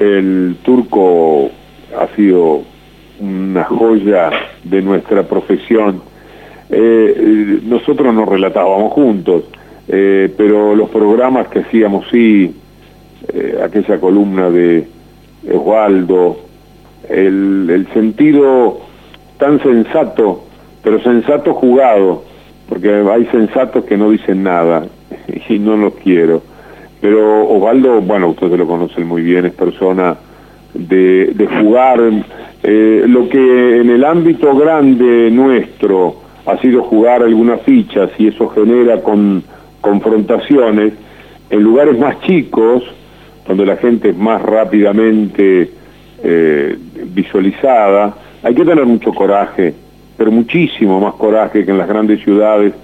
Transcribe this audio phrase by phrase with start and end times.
[0.00, 1.50] el turco
[1.96, 2.62] ha sido
[3.20, 4.30] una joya
[4.64, 6.00] de nuestra profesión.
[6.70, 9.44] Eh, nosotros nos relatábamos juntos,
[9.88, 12.54] eh, pero los programas que hacíamos, sí,
[13.28, 14.86] eh, aquella columna de
[15.52, 16.38] Osvaldo,
[17.08, 18.80] el, el sentido
[19.36, 20.44] tan sensato,
[20.82, 22.24] pero sensato jugado,
[22.68, 24.86] porque hay sensatos que no dicen nada
[25.48, 26.49] y no los quiero.
[27.00, 30.16] Pero Osvaldo, bueno, ustedes lo conocen muy bien, es persona
[30.74, 32.00] de, jugar.
[32.62, 38.48] Eh, lo que en el ámbito grande nuestro ha sido jugar algunas fichas y eso
[38.50, 39.42] genera con
[39.80, 40.92] confrontaciones
[41.48, 42.82] en lugares más chicos,
[43.46, 45.70] donde la gente es más rápidamente
[46.22, 49.74] eh, visualizada, hay que tener mucho coraje,
[50.16, 52.74] pero muchísimo más coraje que en las grandes ciudades,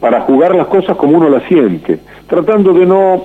[0.00, 1.98] para jugar las cosas como uno las siente,
[2.28, 3.24] tratando de no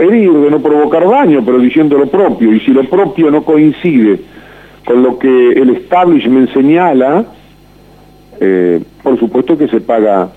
[0.00, 4.20] herir, de no provocar daño, pero diciendo lo propio, y si lo propio no coincide
[4.84, 7.24] con lo que el establishment señala,
[8.40, 10.30] eh, por supuesto que se paga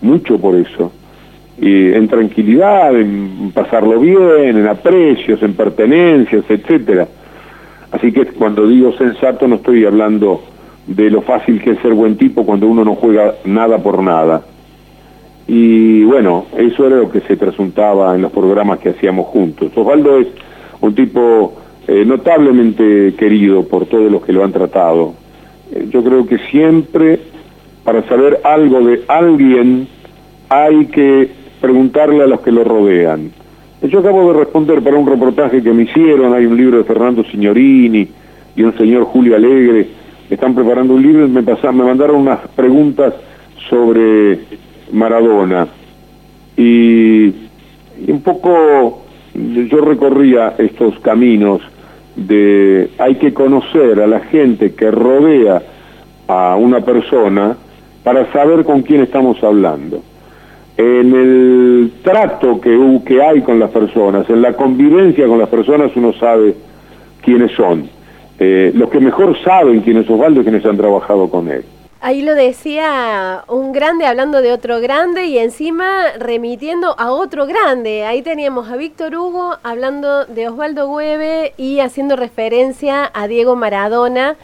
[0.00, 0.92] mucho por eso.
[1.60, 7.06] Y en tranquilidad, en pasarlo bien, en aprecios, en pertenencias, etcétera.
[7.92, 10.42] Así que cuando digo sensato no estoy hablando
[10.86, 14.42] de lo fácil que es ser buen tipo cuando uno no juega nada por nada.
[15.52, 19.72] Y bueno, eso era lo que se presuntaba en los programas que hacíamos juntos.
[19.74, 20.28] Osvaldo es
[20.80, 21.54] un tipo
[21.88, 25.14] eh, notablemente querido por todos los que lo han tratado.
[25.72, 27.18] Eh, yo creo que siempre
[27.82, 29.88] para saber algo de alguien
[30.48, 31.28] hay que
[31.60, 33.32] preguntarle a los que lo rodean.
[33.82, 37.24] Yo acabo de responder para un reportaje que me hicieron, hay un libro de Fernando
[37.24, 38.06] Signorini
[38.54, 39.88] y un señor Julio Alegre,
[40.30, 43.14] están preparando un libro y me, pasaron, me mandaron unas preguntas
[43.68, 44.38] sobre
[44.92, 45.68] Maradona.
[46.56, 49.02] Y, y un poco
[49.34, 51.60] yo recorría estos caminos
[52.16, 55.62] de hay que conocer a la gente que rodea
[56.26, 57.56] a una persona
[58.04, 60.02] para saber con quién estamos hablando.
[60.76, 66.12] En el trato que, hay con las personas, en la convivencia con las personas, uno
[66.14, 66.54] sabe
[67.22, 67.88] quiénes son.
[68.38, 71.62] Eh, los que mejor saben quién es Osvaldo es quienes han trabajado con él.
[72.02, 78.04] Ahí lo decía un grande hablando de otro grande y encima remitiendo a otro grande.
[78.04, 84.36] Ahí teníamos a Víctor Hugo hablando de Osvaldo Hueve y haciendo referencia a Diego Maradona.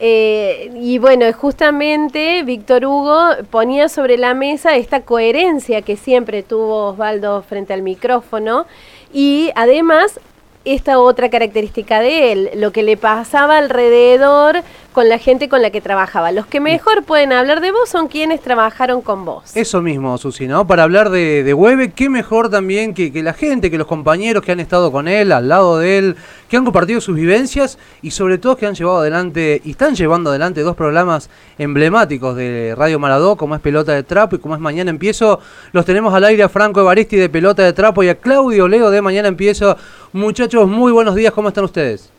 [0.00, 3.20] Eh, y bueno, justamente Víctor Hugo
[3.50, 8.64] ponía sobre la mesa esta coherencia que siempre tuvo Osvaldo frente al micrófono
[9.12, 10.18] y además
[10.64, 14.62] esta otra característica de él, lo que le pasaba alrededor
[14.94, 16.30] con la gente con la que trabajaba.
[16.30, 19.56] Los que mejor pueden hablar de vos son quienes trabajaron con vos.
[19.56, 20.68] Eso mismo, Susi, ¿no?
[20.68, 24.52] Para hablar de, de qué mejor también que, que, la gente, que los compañeros que
[24.52, 26.16] han estado con él, al lado de él,
[26.48, 30.30] que han compartido sus vivencias y sobre todo que han llevado adelante y están llevando
[30.30, 31.28] adelante dos programas
[31.58, 35.40] emblemáticos de Radio Maradó, como es Pelota de Trapo y como es Mañana Empiezo.
[35.72, 38.90] Los tenemos al aire a Franco Evaristi de Pelota de Trapo y a Claudio Leo
[38.90, 39.76] de Mañana Empiezo.
[40.12, 42.13] Muchachos, muy buenos días, ¿cómo están ustedes?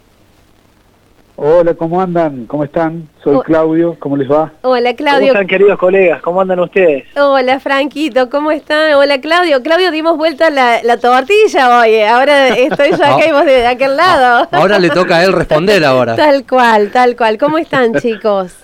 [1.38, 2.46] Hola, ¿cómo andan?
[2.46, 3.09] ¿Cómo están?
[3.22, 4.53] Soy Claudio, ¿cómo les va?
[4.62, 5.28] Hola, Claudio.
[5.28, 6.22] ¿Cómo están, queridos colegas?
[6.22, 7.03] ¿Cómo andan ustedes?
[7.18, 8.94] Hola, Franquito, ¿cómo están?
[8.94, 9.62] Hola, Claudio.
[9.62, 12.00] Claudio, dimos vuelta la, la tortilla hoy.
[12.01, 14.47] Ahora estoy yo acá y vos de aquel lado.
[14.51, 16.16] Ahora le toca a él responder ahora.
[16.25, 17.38] Tal cual, tal cual.
[17.38, 18.56] ¿Cómo están, chicos?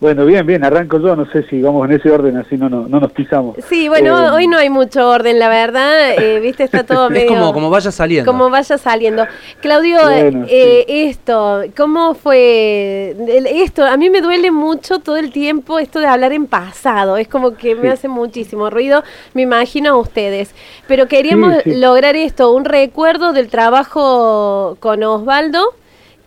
[0.00, 2.88] Bueno, bien, bien, arranco yo, no sé si vamos en ese orden, así no, no,
[2.88, 3.56] no nos pisamos.
[3.68, 7.22] Sí, bueno, eh, hoy no hay mucho orden, la verdad, eh, viste, está todo medio...
[7.22, 8.30] Es como, como vaya saliendo.
[8.30, 9.24] Como vaya saliendo.
[9.60, 10.94] Claudio, bueno, eh, sí.
[11.08, 13.16] esto, ¿cómo fue?
[13.46, 17.28] Esto, a mí me duele mucho todo el tiempo esto de hablar en pasado, es
[17.28, 20.54] como que me hace muchísimo ruido, me imagino a ustedes.
[20.88, 25.74] Pero queríamos sí, lograr esto, un recuerdo del trabajo con Osvaldo,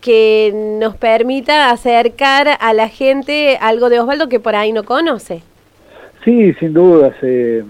[0.07, 5.41] que nos permita acercar a la gente algo de Osvaldo que por ahí no conoce.
[6.23, 7.13] Sí, sin dudas.
[7.21, 7.61] Eh,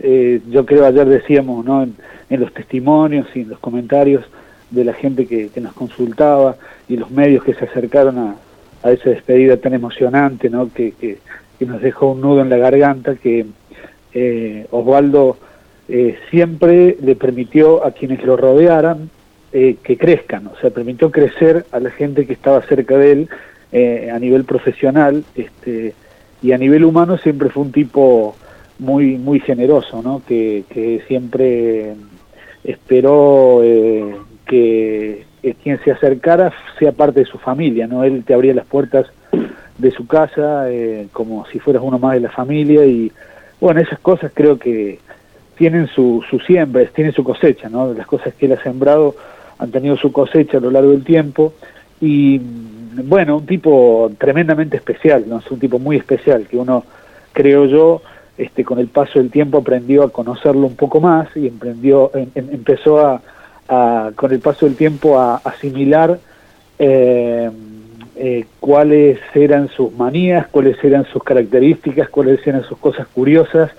[0.00, 1.84] eh, yo creo ayer decíamos ¿no?
[1.84, 1.96] En,
[2.28, 4.26] en, los testimonios y en los comentarios
[4.70, 6.56] de la gente que, nos consultaba
[6.86, 10.70] y los medios que se acercaron a, esa despedida tan emocionante ¿no?
[10.70, 11.16] que,
[11.60, 13.46] nos dejó un nudo en la garganta, que
[14.12, 15.38] eh, Osvaldo
[16.28, 19.08] siempre le permitió a quienes lo rodearan
[19.52, 23.28] eh, que crezcan, o sea, permitió crecer a la gente que estaba cerca de él
[23.72, 25.94] eh, a nivel profesional este,
[26.42, 28.36] y a nivel humano siempre fue un tipo
[28.78, 30.22] muy muy generoso, ¿no?
[30.26, 31.94] que, siempre
[32.64, 34.16] esperó eh,
[34.46, 35.24] que
[35.62, 38.04] quien se acercara sea parte de su familia, ¿no?
[38.04, 39.06] él te abría las puertas
[39.78, 43.12] de su casa eh, como si fueras uno más de la familia y
[43.60, 44.98] bueno, esas cosas creo que
[45.56, 47.94] tienen su, su siembra, tienen su cosecha, ¿no?
[47.94, 49.14] Las cosas que él ha sembrado
[49.58, 51.52] han tenido su cosecha a lo largo del tiempo
[52.00, 52.40] y
[53.04, 55.38] bueno, un tipo tremendamente especial, ¿no?
[55.38, 56.84] es un tipo muy especial que uno,
[57.32, 58.02] creo yo,
[58.38, 62.28] este, con el paso del tiempo aprendió a conocerlo un poco más y emprendió, em,
[62.34, 63.20] em, empezó a,
[64.14, 66.20] con el paso del tiempo a asimilar
[66.78, 67.50] eh,
[68.14, 73.72] eh, cuáles eran sus manías, cuáles eran sus características, cuáles eran sus cosas curiosas,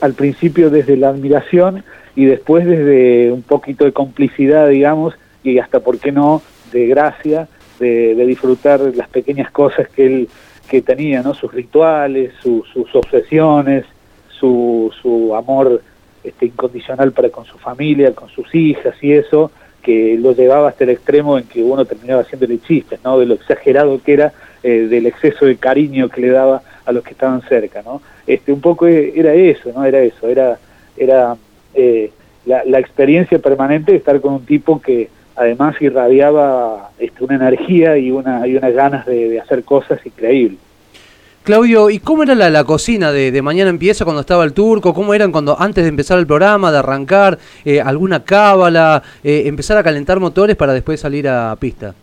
[0.00, 1.84] al principio desde la admiración
[2.16, 6.42] y después desde un poquito de complicidad, digamos, y hasta, ¿por qué no?,
[6.72, 7.48] de gracia,
[7.78, 10.28] de, disfrutar las pequeñas cosas que él
[10.68, 11.32] que tenía, ¿no?
[11.32, 13.86] Sus rituales, sus obsesiones,
[14.28, 15.80] su, su amor
[16.22, 19.50] este, incondicional para con su familia, con sus hijas y eso,
[19.82, 23.18] que lo llevaba hasta el extremo en que uno terminaba haciéndole chistes, ¿no?
[23.18, 24.32] De lo exagerado que era,
[24.62, 28.00] eh, del exceso de cariño que le daba a los que estaban cerca, ¿no?
[28.26, 29.84] Este, un poco era eso, ¿no?
[29.84, 30.58] Era eso, era,
[30.96, 31.36] era
[31.74, 32.10] eh,
[32.46, 37.98] la, la, experiencia permanente de estar con un tipo que además irradiaba este, una energía
[37.98, 40.58] y, una, y unas ganas de, hacer cosas increíbles.
[41.44, 44.94] Claudio, ¿y cómo era la, cocina de, Mañana Empieza cuando estaba el turco?
[44.94, 49.76] ¿Cómo eran cuando antes de empezar el programa, de arrancar, eh, alguna cábala, eh, empezar
[49.76, 51.94] a calentar motores para después salir a pista?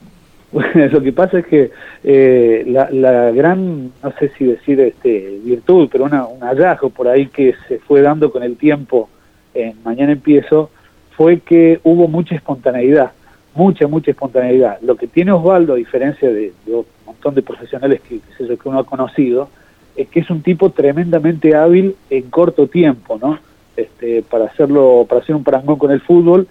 [0.91, 1.71] Lo que pasa es que
[2.03, 7.27] eh, la, gran, no sé si decir este, virtud, pero una, un hallazgo por ahí
[7.27, 9.09] que se fue dando con el tiempo
[9.53, 10.69] en Mañana Empiezo,
[11.17, 13.11] fue que hubo mucha espontaneidad
[13.55, 14.79] mucha, mucha espontaneidad.
[14.81, 18.79] Lo que tiene Osvaldo, a diferencia de, un montón de profesionales que, que, que uno
[18.79, 19.49] ha conocido,
[19.95, 23.39] es que es un tipo tremendamente hábil en corto tiempo, ¿no?
[23.75, 26.47] Este, para hacerlo, para hacer un parangón con el fútbol,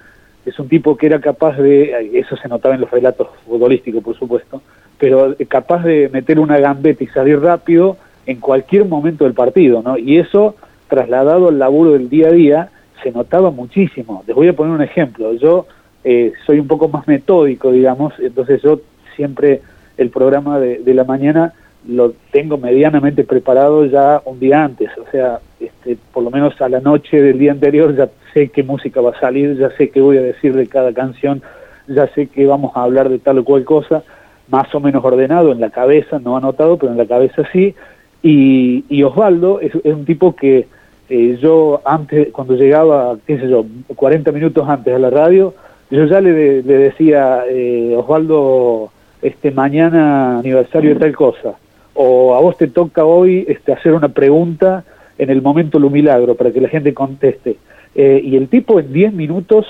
[0.46, 4.16] es un tipo que era capaz de, eso se notaba en los relatos futbolísticos, por
[4.16, 4.62] supuesto,
[4.98, 7.96] pero capaz de meter una gambeta y salir rápido
[8.26, 9.98] en cualquier momento del partido, ¿no?
[9.98, 10.56] Y eso,
[10.88, 12.68] trasladado al laburo del día a día,
[13.02, 14.22] se notaba muchísimo.
[14.26, 15.34] Les voy a poner un ejemplo.
[15.34, 15.66] Yo
[16.04, 18.80] eh, soy un poco más metódico, digamos, entonces yo
[19.16, 19.62] siempre
[19.96, 21.52] el programa de, la mañana
[21.86, 26.68] lo tengo medianamente preparado ya un día antes, o sea, este, por lo menos a
[26.68, 30.00] la noche del día anterior ya sé qué música va a salir, ya sé qué
[30.00, 31.42] voy a decir de cada canción,
[31.86, 34.02] ya sé que vamos a hablar de tal o cual cosa,
[34.48, 37.74] más o menos ordenado en la cabeza, no anotado, pero en la cabeza sí,
[38.22, 40.66] y, Osvaldo es, un tipo que
[41.10, 45.52] eh, yo antes, cuando llegaba, qué sé yo, 40 minutos antes a la radio,
[45.90, 48.90] yo ya le, decía, eh, Osvaldo,
[49.20, 51.54] este mañana aniversario de tal cosa,
[51.94, 54.84] o a vos te toca hoy este, hacer una pregunta
[55.18, 57.56] en el momento lo milagro para que la gente conteste.
[57.94, 59.66] Eh, y el tipo en 10 minutos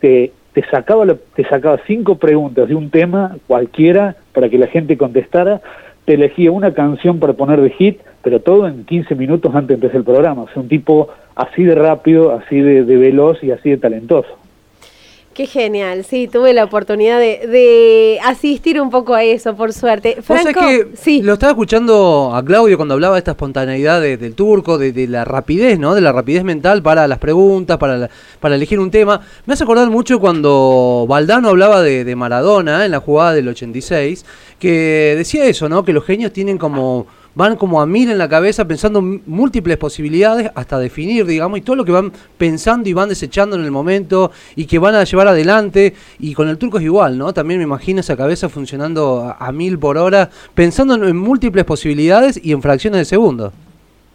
[0.00, 0.32] te,
[0.70, 5.62] sacaba te sacaba cinco preguntas de un tema cualquiera para que la gente contestara,
[6.04, 9.74] te elegía una canción para poner de hit, pero todo en 15 minutos antes de
[9.74, 10.42] empezar el programa.
[10.42, 14.43] O sea, un tipo así de rápido, así de veloz y así de talentoso.
[15.34, 20.18] Qué genial, sí, tuve la oportunidad de, asistir un poco a eso, por suerte.
[20.22, 21.22] Franco, que sí.
[21.22, 25.76] lo estaba escuchando a Claudio cuando hablaba de esta espontaneidad del turco, de, la rapidez,
[25.76, 25.96] ¿no?
[25.96, 28.08] De la rapidez mental para las preguntas, para,
[28.38, 29.22] para elegir un tema.
[29.44, 34.24] Me hace acordar mucho cuando Valdano hablaba de, de Maradona en la jugada del 86,
[34.60, 35.84] que decía eso, ¿no?
[35.84, 40.50] Que los genios tienen como van como a mil en la cabeza pensando múltiples posibilidades
[40.54, 44.30] hasta definir, digamos, y todo lo que van pensando y van desechando en el momento
[44.56, 45.94] y que van a llevar adelante.
[46.18, 47.32] Y con el turco es igual, ¿no?
[47.32, 52.52] También me imagino esa cabeza funcionando a, mil por hora, pensando en, múltiples posibilidades y
[52.52, 53.52] en fracciones de segundo.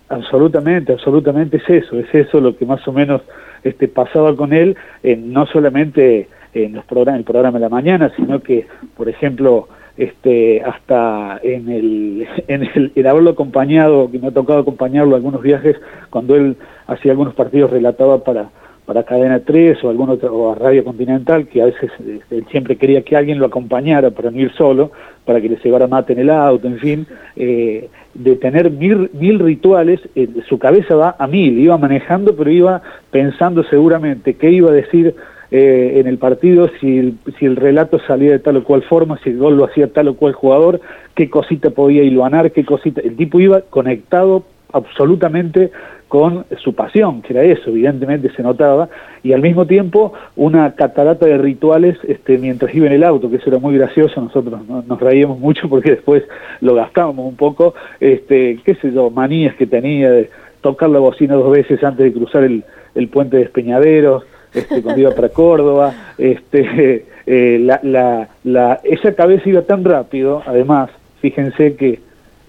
[0.09, 3.21] Absolutamente, absolutamente es eso, es eso lo que más o menos
[3.63, 8.39] este, pasaba con él, no solamente en los programas, el programa de la mañana, sino
[8.41, 8.65] que,
[8.97, 9.67] por ejemplo,
[9.99, 15.41] este, hasta en el, en el en haberlo acompañado, que me ha tocado acompañarlo algunos
[15.41, 15.75] viajes,
[16.09, 16.55] cuando él
[16.87, 18.49] hacía algunos partidos relataba para,
[18.85, 22.45] para Cadena 3 o algún otro, o a Radio Continental, que a veces este, él
[22.49, 24.91] siempre quería que alguien lo acompañara para no ir solo,
[25.25, 29.37] para que le llevara mate en el auto, en fin, eh, de tener mil, mil
[29.37, 34.69] rituales, eh, su cabeza va a mil, iba manejando, pero iba pensando seguramente qué iba
[34.69, 35.13] a decir
[35.51, 39.19] eh, en el partido, si el, si el relato salía de tal o cual forma,
[39.23, 40.81] si el gol lo hacía tal o cual jugador,
[41.15, 43.01] qué cosita podía iluanar, qué cosita.
[43.01, 45.71] El tipo iba conectado absolutamente
[46.09, 48.89] con su pasión, que era eso, evidentemente se notaba,
[49.21, 53.35] y al mismo tiempo una catarata de rituales este, mientras iba en el auto, que
[53.35, 56.23] eso era muy gracioso, nosotros nos reíamos mucho porque después
[56.61, 60.29] lo gastábamos un poco, este, qué sé yo, manías que tenía de
[60.61, 62.63] tocar la bocina dos veces antes de cruzar el,
[63.09, 69.49] puente de Espeñaderos, este, cuando iba para Córdoba, este, eh, la, la, la, esa cabeza
[69.49, 70.89] iba tan rápido, además,
[71.21, 71.99] fíjense que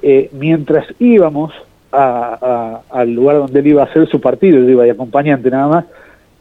[0.03, 1.53] eh, mientras íbamos
[1.93, 5.69] a, al lugar donde él iba a hacer su partido, él iba de acompañante nada
[5.69, 5.85] más,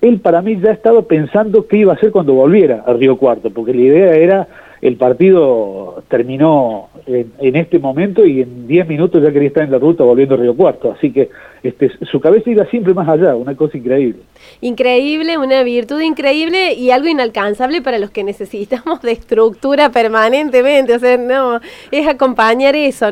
[0.02, 3.50] él para mí ya estaba pensando qué iba a hacer cuando volviera a Río Cuarto,
[3.50, 4.48] porque la idea era,
[4.82, 9.80] el partido terminó en, este momento y en 10 minutos ya quería estar en la
[9.80, 11.30] ruta volviendo a Río Cuarto, así que
[11.62, 14.22] este, su cabeza iba siempre más allá, una cosa increíble.
[14.62, 21.00] Increíble, una virtud increíble y algo inalcanzable para los que necesitamos de estructura permanentemente, o
[21.00, 21.60] sea, no,
[21.92, 23.10] es acompañar eso.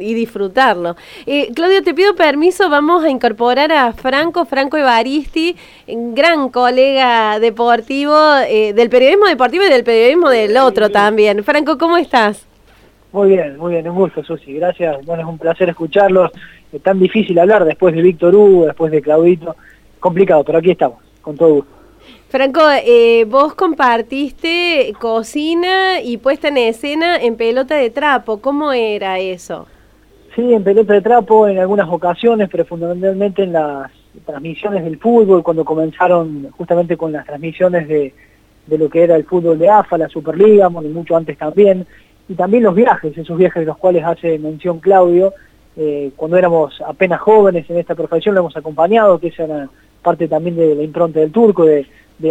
[0.00, 0.96] Y disfrutarlo.
[1.26, 5.56] Eh, Claudio, te pido permiso, vamos a incorporar a Franco, Franco Evaristi,
[5.86, 8.14] gran colega deportivo,
[8.48, 11.44] eh, del periodismo deportivo y del periodismo del otro también.
[11.44, 12.46] Franco, ¿cómo estás?
[13.12, 14.54] Muy bien, muy bien, un gusto, Susi.
[14.54, 15.04] Gracias.
[15.04, 16.30] Bueno, es un placer escucharlos.
[16.72, 19.56] Es tan difícil hablar después de Víctor Hugo, después de Claudito.
[19.98, 21.70] Complicado, pero aquí estamos, con todo gusto.
[22.28, 28.40] Franco, eh, vos compartiste cocina y puesta en escena en pelota de trapo.
[28.40, 29.66] ¿Cómo era eso?
[30.36, 33.90] Sí, en pelota de trapo en algunas ocasiones, pero fundamentalmente en las
[34.24, 38.14] transmisiones del fútbol, cuando comenzaron justamente con las transmisiones de,
[38.66, 41.86] de lo que era el fútbol de AFA, la Superliga, y mucho antes también
[42.30, 45.34] y también los viajes, esos viajes de los cuales hace mención Claudio,
[45.76, 49.68] eh, cuando éramos apenas jóvenes en esta profesión lo hemos acompañado, que esa era
[50.00, 51.86] parte también de la impronta del turco, de,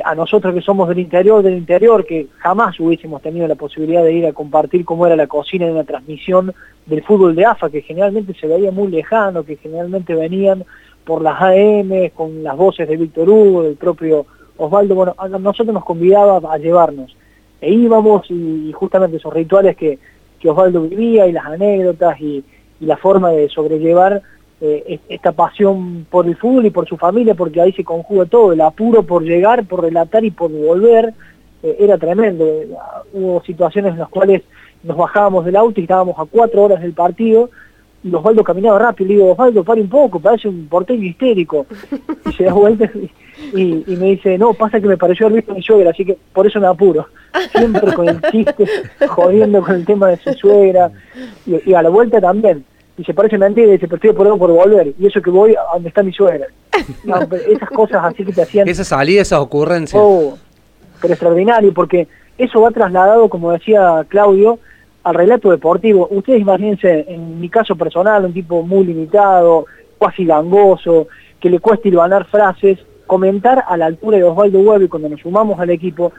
[0.05, 4.13] a nosotros que somos del interior del interior, que jamás hubiésemos tenido la posibilidad de
[4.13, 6.53] ir a compartir cómo era la cocina en una transmisión
[6.86, 10.63] del fútbol de AFA, que generalmente se veía muy lejano, que generalmente venían
[11.03, 14.27] por las AM, con las voces de Víctor Hugo, del propio
[14.59, 17.15] Osvaldo, bueno, nosotros nos convidaba a llevarnos
[17.61, 19.97] e íbamos y, justamente esos rituales que,
[20.45, 22.43] Osvaldo vivía y las anécdotas y,
[22.81, 24.21] la forma de sobrellevar
[24.61, 28.53] eh, esta pasión por el fútbol y por su familia, porque ahí se conjuga todo,
[28.53, 31.13] el apuro por llegar, por relatar y por volver,
[31.61, 32.45] eh, era tremendo.
[33.11, 34.43] Hubo situaciones en las cuales
[34.81, 37.49] nos bajábamos del auto y estábamos a cuatro horas del partido
[38.01, 41.65] y Osvaldo caminaba rápido, le digo, Osvaldo, para un poco, parece un porteño histérico.
[42.29, 42.89] Y se da vuelta
[43.53, 46.18] y, me dice, no, pasa que me pareció haber visto a mi suegra, así que
[46.34, 47.08] por eso me apuro.
[47.51, 48.65] Siempre con el chiste,
[49.08, 50.91] jodiendo con el tema de su suegra,
[51.46, 52.63] y, a la vuelta también.
[52.98, 55.56] Y se parece mentira y dice, pero estoy apurado por volver, y eso que voy
[55.56, 56.48] a donde está mi suegra.
[56.74, 58.68] esas cosas así que te hacían...
[58.68, 60.01] Esa salida, esas ocurrencias.
[60.01, 60.38] Oh,
[61.01, 64.60] pero extraordinario, porque eso va trasladado, como decía Claudio,
[65.03, 66.08] al relato deportivo.
[66.12, 69.65] Ustedes imagínense, en mi caso personal, un tipo muy limitado,
[70.00, 71.08] casi gangoso,
[71.39, 75.22] que le cuesta ilvanar frases, comentar a la altura de Osvaldo Huevo y cuando nos
[75.22, 76.12] sumamos al equipo,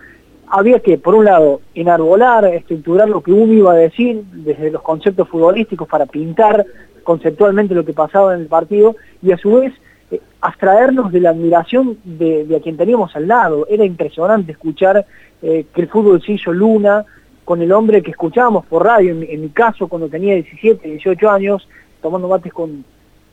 [0.48, 4.82] había que, por un lado, enarbolar, estructurar lo que uno iba a decir desde los
[4.82, 6.66] conceptos futbolísticos para pintar
[7.04, 9.72] conceptualmente lo que pasaba en el partido y a su vez
[10.10, 13.66] eh, abstraernos de la admiración de, a quien teníamos al lado.
[13.68, 15.06] Era impresionante escuchar
[15.42, 17.04] eh, que el fútbol se hizo luna,
[17.44, 21.68] con el hombre que escuchábamos por radio, en, mi caso cuando tenía 17, 18 años,
[22.02, 22.84] tomando mates con,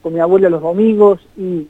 [0.05, 1.67] mi abuela los domingos y,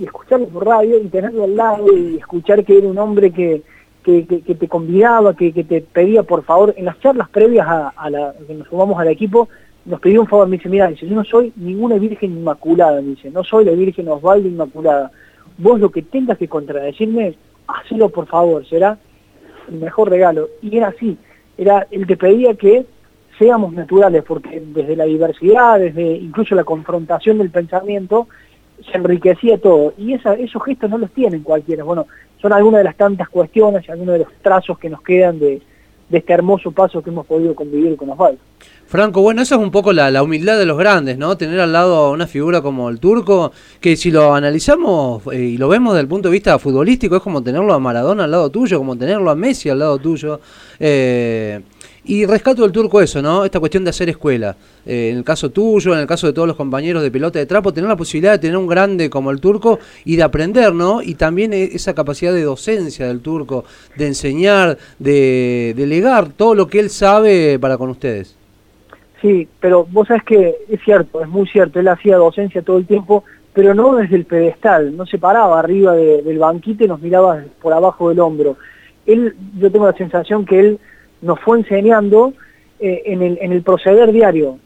[0.00, 3.62] escucharlo por radio y tenerlo al lado y escuchar que era un hombre que,
[4.02, 8.54] que, te convidaba, que, te pedía por favor, en las charlas previas a, la que
[8.54, 9.48] nos sumamos al equipo,
[9.84, 13.30] nos pidió un favor, me dice, mira, dice, yo no soy ninguna virgen inmaculada, dice,
[13.30, 15.10] no soy la virgen Osvaldo Inmaculada,
[15.58, 17.34] vos lo que tengas que contradecirme,
[17.66, 18.98] hacelo por favor, será
[19.68, 20.48] el mejor regalo.
[20.62, 21.16] Y era así,
[21.60, 22.86] era el que pedía que
[23.38, 28.28] seamos naturales, porque desde la diversidad, desde incluso la confrontación del pensamiento,
[28.90, 29.92] se enriquecía todo.
[29.98, 31.84] Y esos gestos no los tienen cualquiera.
[31.84, 32.06] Bueno,
[32.40, 35.60] son algunas de las tantas cuestiones algunos de los trazos que nos quedan de,
[36.10, 38.40] de este hermoso paso que hemos podido convivir con Osvaldo.
[38.86, 41.36] Franco, bueno, eso es un poco la, humildad de los grandes, ¿no?
[41.36, 45.68] Tener al lado una figura como el turco, que si lo analizamos eh, y lo
[45.68, 48.78] vemos desde el punto de vista futbolístico, es como tenerlo a Maradona al lado tuyo,
[48.78, 50.40] como tenerlo a Messi al lado tuyo.
[50.80, 51.60] Eh,
[52.04, 53.44] y rescato del turco eso, ¿no?
[53.44, 54.56] Esta cuestión de hacer escuela.
[54.86, 57.46] Eh, en el caso tuyo, en el caso de todos los compañeros de pelota de
[57.46, 61.02] trapo, tener la posibilidad de tener un grande como el turco y de aprender, ¿no?
[61.02, 63.64] Y también esa capacidad de docencia del turco,
[63.96, 68.36] de enseñar, de delegar todo lo que él sabe para con ustedes.
[69.20, 72.86] Sí, pero vos sabés que es cierto, es muy cierto, él hacía docencia todo el
[72.86, 77.44] tiempo, pero no desde el pedestal, no se paraba arriba del banquito y nos miraba
[77.60, 78.56] por abajo del hombro.
[79.04, 80.78] Él, yo tengo la sensación que él
[81.22, 82.32] nos fue enseñando
[82.78, 84.58] eh, en, el, en el proceder diario.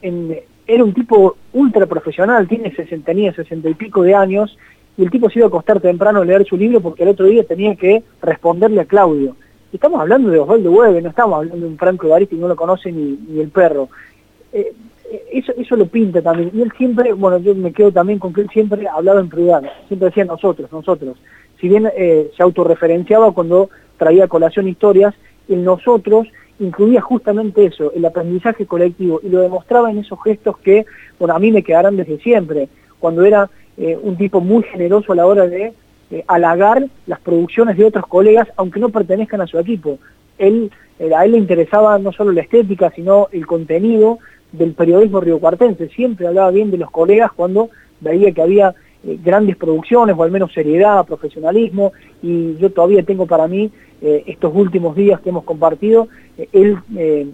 [0.66, 4.56] Era un tipo ultra profesional, tiene 60, tenía sesenta y pico de años,
[4.96, 7.26] y el tipo se iba a acostar temprano a leer su libro porque el otro
[7.26, 9.36] día tenía que responderle a Claudio.
[9.72, 12.54] Estamos hablando de Osvaldo Hueve, no estamos hablando de un Franco Evaristo y no lo
[12.54, 13.88] conoce ni, el perro.
[14.52, 14.72] Eh,
[15.32, 16.52] eso, eso lo pinta también.
[16.54, 19.66] Y él siempre, bueno, yo me quedo también con que él siempre hablaba en privado,
[19.88, 21.18] siempre decía nosotros, nosotros.
[21.60, 25.14] Si bien eh, se autorreferenciaba cuando traía colación historias,
[25.48, 26.28] en nosotros
[26.60, 30.86] incluía justamente eso, el aprendizaje colectivo, y lo demostraba en esos gestos que,
[31.18, 32.68] bueno, a mí me quedarán desde siempre,
[32.98, 35.74] cuando era eh, un tipo muy generoso a la hora de
[36.10, 39.98] eh, halagar las producciones de otros colegas, aunque no pertenezcan a su equipo.
[40.38, 44.18] Él, eh, a él le interesaba no solo la estética, sino el contenido
[44.52, 45.88] del periodismo riocuartense.
[45.88, 47.70] Siempre hablaba bien de los colegas cuando
[48.00, 48.74] veía que había
[49.22, 51.92] grandes producciones, o al menos seriedad, profesionalismo,
[52.22, 53.70] y yo todavía tengo para mí
[54.26, 56.08] estos últimos días que hemos compartido,
[56.52, 56.78] él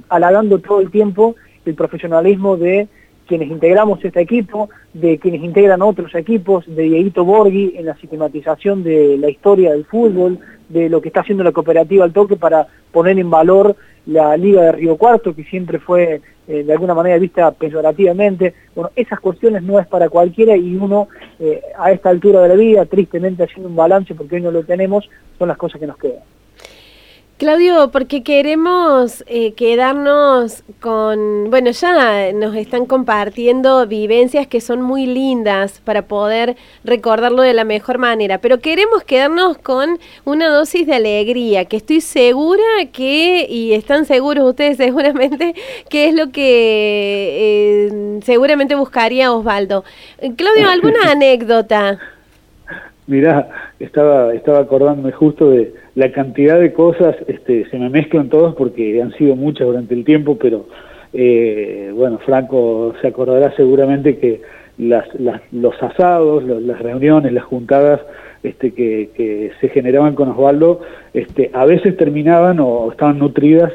[0.08, 1.34] halagando todo el tiempo
[1.64, 2.88] el profesionalismo de
[3.26, 8.82] quienes integramos este equipo, de quienes integran otros equipos, de Dieguito Borghi en la sistematización
[8.82, 12.66] de la historia del fútbol, de lo que está haciendo la cooperativa al toque para
[12.90, 17.18] poner en valor la Liga de Río Cuarto, que siempre fue eh, de alguna manera
[17.18, 18.52] vista peyorativamente.
[18.74, 21.06] Bueno, esas cuestiones no es para cualquiera y uno
[21.38, 24.64] eh, a esta altura de la vida, tristemente haciendo un balance porque hoy no lo
[24.64, 25.08] tenemos,
[25.38, 26.24] son las cosas que nos quedan.
[27.40, 35.06] Claudio, porque queremos eh, quedarnos con, bueno, ya nos están compartiendo vivencias que son muy
[35.06, 40.96] lindas para poder recordarlo de la mejor manera, pero queremos quedarnos con una dosis de
[40.96, 45.54] alegría, que estoy segura que, y están seguros ustedes seguramente,
[45.88, 49.82] que es lo que eh, seguramente buscaría Osvaldo.
[50.36, 51.98] Claudio, ¿alguna anécdota?
[53.06, 58.54] Mirá, estaba, estaba acordándome justo de la cantidad de cosas, este, se me mezclan todas
[58.54, 60.64] porque han sido muchas durante el tiempo, pero
[61.12, 64.40] eh, bueno, Franco se acordará seguramente que
[64.78, 68.00] los asados, las reuniones, las juntadas
[68.42, 70.80] este, que, se generaban con Osvaldo,
[71.12, 73.70] este, a veces terminaban o estaban nutridas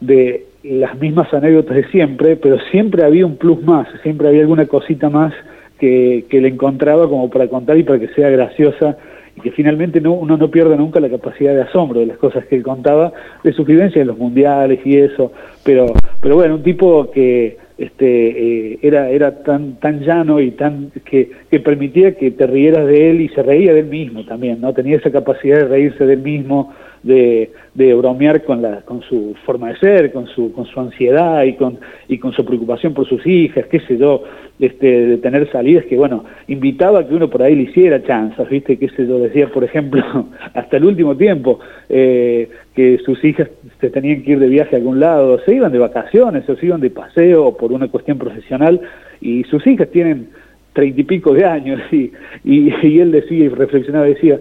[0.00, 4.64] de las mismas anécdotas de siempre, pero siempre había un plus más, siempre había alguna
[4.64, 5.34] cosita más
[5.78, 8.96] que le encontraba como para contar y para que sea graciosa
[9.36, 12.46] y que finalmente no, uno no pierda nunca la capacidad de asombro de las cosas
[12.46, 13.12] que él contaba,
[13.44, 18.72] de su vivencia en los mundiales y eso, pero, pero bueno, un tipo que este
[18.72, 23.10] eh, era era tan tan llano y tan que, que permitía que te rieras de
[23.10, 24.72] él y se reía de él mismo también, ¿no?
[24.72, 26.72] Tenía esa capacidad de reírse de él mismo,
[27.06, 31.54] de, bromear con, la, con su forma de ser, con su, con su ansiedad y
[31.54, 34.24] con, y con su preocupación por sus hijas, qué sé yo,
[34.58, 38.48] este, de tener salidas que, bueno, invitaba a que uno por ahí le hiciera chanzas,
[38.48, 38.78] ¿viste?
[38.78, 40.02] Qué sé yo, decía, por ejemplo,
[40.54, 43.48] hasta el último tiempo, eh, que sus hijas
[43.80, 46.66] se tenían que ir de viaje a algún lado, se iban de vacaciones o se
[46.66, 48.80] iban de paseo por una cuestión profesional
[49.20, 50.28] y sus hijas tienen
[50.72, 52.12] treinta y pico de años y,
[52.44, 54.38] y, y él decía y reflexionaba, decía,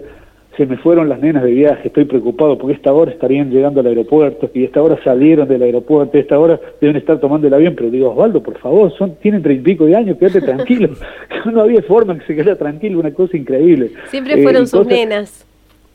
[0.58, 3.88] se me fueron las nenas de viaje, estoy preocupado porque esta hora estarían llegando al
[3.88, 7.90] aeropuerto y esta hora salieron del aeropuerto, esta hora deben estar tomando el avión, pero
[7.90, 10.90] digo, Osvaldo, por favor, son, tienen treinta y pico de años, quédate tranquilo.
[11.46, 13.92] no había forma que se quedara tranquilo, una cosa increíble.
[14.06, 15.46] Siempre fueron eh, sus nenas.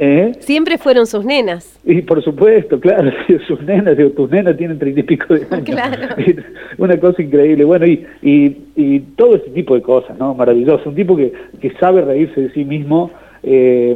[0.03, 0.33] ¿Eh?
[0.39, 1.79] Siempre fueron sus nenas.
[1.85, 3.11] Y por supuesto, claro,
[3.47, 5.65] sus nenas, digo, tus nenas tienen treinta y pico de años.
[5.67, 6.17] Claro.
[6.79, 7.65] Una cosa increíble.
[7.65, 10.35] Bueno, y, y, y todo ese tipo de cosas, ¿no?
[10.35, 10.89] Maravilloso.
[10.89, 13.11] Un tipo que, que sabe reírse de sí mismo,
[13.43, 13.95] eh,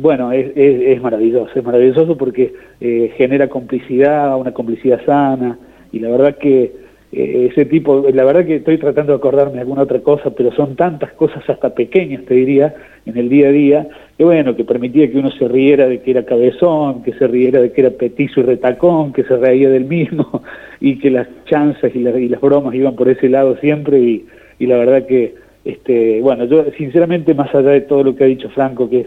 [0.00, 5.58] bueno, es, es, maravilloso, es maravilloso porque eh, genera complicidad, una complicidad sana,
[5.92, 6.72] y la verdad que
[7.12, 10.52] eh, ese tipo, la verdad que estoy tratando de acordarme de alguna otra cosa, pero
[10.52, 12.74] son tantas cosas hasta pequeñas, te diría,
[13.06, 16.10] en el día a día, que bueno, que permitía que uno se riera de que
[16.10, 19.84] era cabezón, que se riera de que era petizo y retacón, que se reía del
[19.84, 20.42] mismo,
[20.80, 24.26] y que las chanzas y, y las bromas iban por ese lado siempre, y,
[24.58, 28.28] y la verdad que este, bueno, yo sinceramente, más allá de todo lo que ha
[28.28, 29.06] dicho Franco, que es,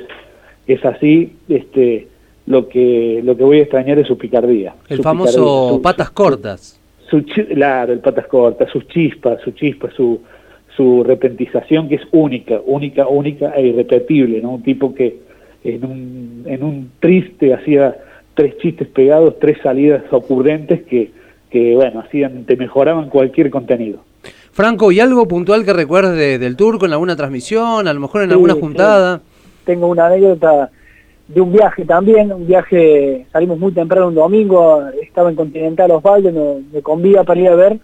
[0.73, 2.07] es así, este,
[2.45, 4.73] lo que lo que voy a extrañar es su picardía.
[4.89, 6.79] El famoso patas cortas.
[7.09, 10.21] Su, claro, el patas cortas, sus chispas, su chispa, su,
[10.75, 14.51] su repentización que es única, única, única e irrepetible, ¿no?
[14.51, 15.17] Un tipo que
[15.63, 17.97] en un, en un triste hacía
[18.35, 21.11] tres chistes pegados, tres salidas ocurrentes que,
[21.49, 23.99] que bueno, hacían, te mejoraban cualquier contenido.
[24.51, 28.31] Franco, ¿y algo puntual que recuerdes del turco en alguna transmisión, a lo mejor en
[28.31, 29.21] alguna juntada?
[29.65, 30.69] Tengo una anécdota
[31.29, 36.31] de un viaje también, un viaje, salimos muy temprano un domingo, estaba en Continental Osvaldo,
[36.73, 37.79] me, convida para ir a ver,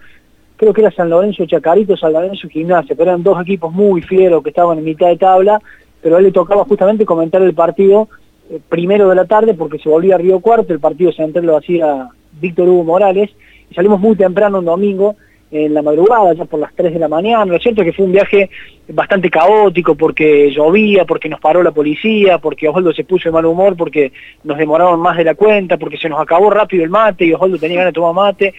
[0.57, 4.41] creo que era San Lorenzo Chacarito, San Lorenzo Gimnasia, pero eran dos equipos muy fieros
[4.41, 5.61] que estaban en mitad de tabla,
[6.01, 8.09] pero a él le tocaba justamente comentar el partido
[8.49, 11.57] eh, primero de la tarde porque se volvía a Río Cuarto, el partido central lo
[11.57, 12.09] hacía
[12.41, 13.29] Víctor Hugo Morales,
[13.69, 15.15] y salimos muy temprano un domingo,
[15.55, 17.45] en la madrugada, ya por las 3 de la mañana.
[17.45, 18.49] Lo cierto es que fue un viaje
[18.89, 23.45] bastante caótico porque llovía, porque nos paró la policía, porque Osvaldo se puso de mal
[23.45, 24.11] humor, porque
[24.43, 27.57] nos demoraron más de la cuenta, porque se nos acabó rápido el mate y Osvaldo
[27.57, 28.53] tenía ganas de tomar mate.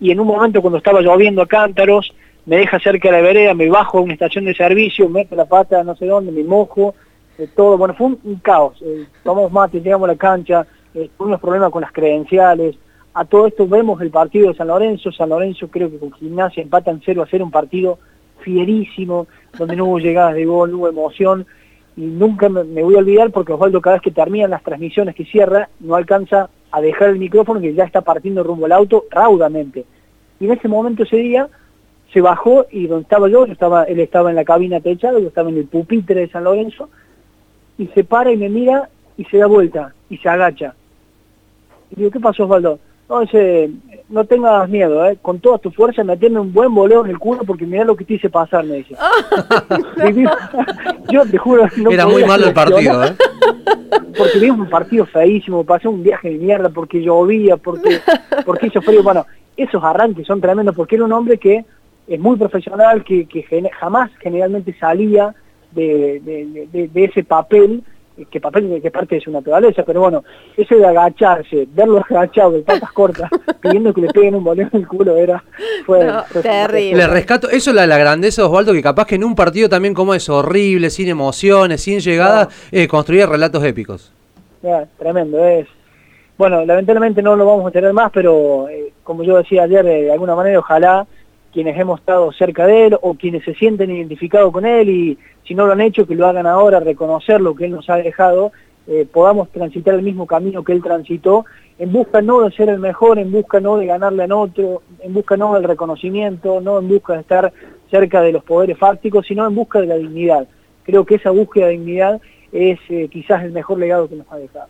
[0.00, 2.12] Y en un momento cuando estaba lloviendo a cántaros,
[2.46, 5.44] me deja cerca de la vereda, me bajo a una estación de servicio, meto la
[5.44, 6.94] pata no sé dónde, me mojo,
[7.38, 7.78] eh, todo.
[7.78, 8.76] Bueno, fue un, caos.
[8.82, 12.76] Eh, tomamos mate, llegamos a la cancha, eh, tuvimos problemas con las credenciales,
[13.12, 16.62] a todo esto vemos el partido de San Lorenzo, San Lorenzo creo que con Gimnasia
[16.62, 17.98] empatan 0 a 0, un partido
[18.40, 19.26] fierísimo,
[19.58, 21.46] donde no hubo llegadas de gol, no hubo emoción,
[21.96, 25.24] y nunca me, voy a olvidar porque Osvaldo cada vez que terminan las transmisiones que
[25.24, 29.84] cierra, no alcanza a dejar el micrófono que ya está partiendo rumbo al auto raudamente.
[30.38, 31.48] Y en ese momento, ese día,
[32.12, 35.50] se bajó y donde estaba yo, estaba, él estaba en la cabina techada, yo estaba
[35.50, 36.88] en el pupitre de San Lorenzo,
[37.76, 40.74] y se para y me mira y se da vuelta y se agacha.
[41.90, 42.78] Y digo, ¿qué pasó Osvaldo?
[43.10, 43.68] No, dice,
[44.08, 45.18] no tengas miedo, ¿eh?
[45.20, 48.04] con toda tu fuerza meteme un buen boleo en el culo porque mira lo que
[48.04, 48.94] te hice pasar, me dice.
[51.10, 53.16] yo te juro, no Era muy malo el partido, ¿eh?
[54.16, 57.98] Porque vimos un partido feísimo, pasé un viaje de mierda porque llovía, porque,
[58.46, 59.02] porque hizo frío.
[59.02, 61.64] Bueno, esos arranques son tremendos porque era un hombre que
[62.06, 63.42] es muy profesional, que, que
[63.72, 65.34] jamás generalmente salía
[65.72, 66.20] de,
[66.70, 67.82] de, de ese papel
[68.26, 70.24] que papel que parte de su naturaleza, pero bueno,
[70.56, 73.30] eso de agacharse, verlo agachado de patas cortas,
[73.60, 75.42] pidiendo que le peguen un bolón en el culo, era,
[75.86, 76.06] fue,
[76.42, 76.96] terrible.
[76.96, 79.68] Le rescato, eso es la, la grandeza de Osvaldo, que capaz que en un partido
[79.68, 84.12] también como es horrible, sin emociones, sin llegadas, eh, construía relatos épicos.
[84.98, 85.66] tremendo, es.
[86.36, 90.02] Bueno, lamentablemente no lo vamos a tener más, pero eh, como yo decía ayer, eh,
[90.04, 91.06] de alguna manera, ojalá
[91.52, 95.54] quienes hemos estado cerca de él o quienes se sienten identificados con él y si
[95.54, 98.52] no lo han hecho, que lo hagan ahora, reconocer lo que él nos ha dejado,
[98.86, 101.44] eh, podamos transitar el mismo camino que él transitó,
[101.78, 105.12] en busca no de ser el mejor, en busca no de ganarle a otro, en
[105.12, 107.52] busca no del reconocimiento, no en busca de estar
[107.90, 110.46] cerca de los poderes fácticos, sino en busca de la dignidad.
[110.84, 112.20] Creo que esa búsqueda de dignidad
[112.52, 114.68] es eh, quizás el mejor legado que nos ha dejado.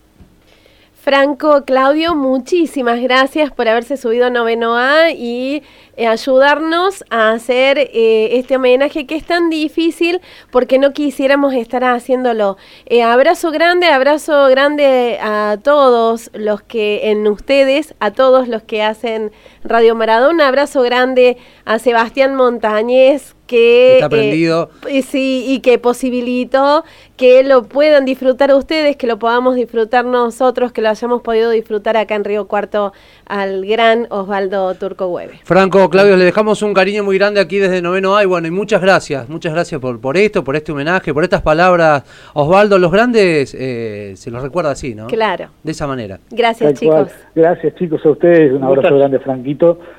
[1.02, 4.76] Franco, Claudio, muchísimas gracias por haberse subido a Noveno
[5.08, 5.62] y
[5.96, 11.84] eh, ayudarnos a hacer eh, este homenaje que es tan difícil porque no quisiéramos estar
[11.84, 12.58] haciéndolo.
[12.84, 18.82] Eh, abrazo grande, abrazo grande a todos los que en ustedes, a todos los que
[18.82, 19.32] hacen
[19.62, 24.70] Radio Maradona, abrazo grande a Sebastián Montañez que está aprendido.
[25.03, 26.85] sí y que posibilitó
[27.16, 31.96] que lo puedan disfrutar ustedes, que lo podamos disfrutar nosotros, que lo hayamos podido disfrutar
[31.96, 32.92] acá en Río Cuarto
[33.27, 35.40] al gran Osvaldo Turco Hueve.
[35.42, 38.53] Franco, Claudio, le dejamos un cariño muy grande aquí desde Noveno A y bueno, y
[38.53, 42.05] muchas gracias, muchas gracias por, por esto, por este homenaje, por estas palabras.
[42.35, 45.09] Osvaldo, los grandes eh, se los recuerda así, ¿no?
[45.09, 45.49] Claro.
[45.64, 46.20] De esa manera.
[46.31, 47.09] Gracias, chicos.
[47.35, 48.53] Gracias, chicos, a ustedes.
[48.53, 49.18] Un abrazo grande,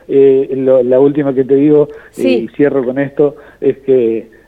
[0.08, 1.88] Eh, la última que te digo,
[2.18, 4.42] eh, y cierro con esto, es que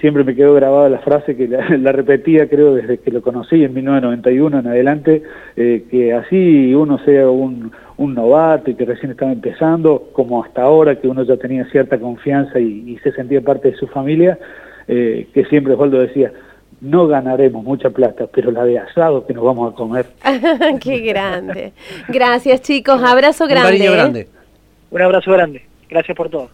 [0.00, 3.74] siempre me quedó grabada la frase que la, repetía creo desde que lo conocí en
[3.74, 5.22] 1991 en adelante,
[5.54, 7.70] que así uno sea un,
[8.02, 11.98] un novato y que recién estaba empezando, como hasta ahora que uno ya tenía cierta
[11.98, 14.38] confianza y, se sentía parte de su familia,
[14.88, 16.32] eh, que siempre Osvaldo decía,
[16.80, 20.06] no ganaremos mucha plata, pero la de asado que nos vamos a comer.
[20.80, 21.72] Qué grande.
[22.08, 23.88] Gracias chicos, abrazo grande.
[23.88, 24.28] Un grande.
[24.92, 25.66] Un abrazo grande.
[25.88, 26.50] Gracias por todo.